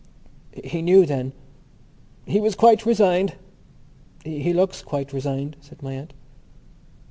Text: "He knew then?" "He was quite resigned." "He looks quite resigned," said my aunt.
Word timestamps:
"He 0.63 0.81
knew 0.81 1.05
then?" 1.05 1.31
"He 2.25 2.41
was 2.41 2.55
quite 2.55 2.87
resigned." 2.87 3.35
"He 4.25 4.51
looks 4.51 4.81
quite 4.81 5.13
resigned," 5.13 5.57
said 5.61 5.83
my 5.83 5.93
aunt. 5.93 6.15